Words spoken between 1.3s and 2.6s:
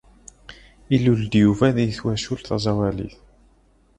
Yuba deg twacult